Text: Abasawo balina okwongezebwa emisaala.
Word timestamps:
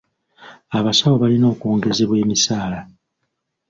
Abasawo 0.77 1.15
balina 1.21 1.45
okwongezebwa 1.53 2.15
emisaala. 2.23 2.79